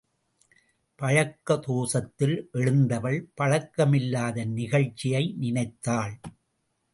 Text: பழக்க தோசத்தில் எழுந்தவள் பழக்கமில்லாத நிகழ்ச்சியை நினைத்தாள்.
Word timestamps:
பழக்க 0.95 1.57
தோசத்தில் 1.57 2.49
எழுந்தவள் 2.51 3.19
பழக்கமில்லாத 3.41 4.45
நிகழ்ச்சியை 4.45 5.35
நினைத்தாள். 5.37 6.19